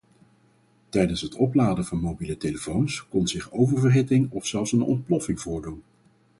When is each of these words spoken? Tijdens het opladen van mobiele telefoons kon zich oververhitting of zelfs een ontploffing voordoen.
Tijdens 0.89 1.21
het 1.21 1.35
opladen 1.35 1.85
van 1.85 1.99
mobiele 1.99 2.37
telefoons 2.37 3.07
kon 3.07 3.27
zich 3.27 3.51
oververhitting 3.51 4.31
of 4.31 4.45
zelfs 4.47 4.71
een 4.71 4.81
ontploffing 4.81 5.39
voordoen. 5.41 5.83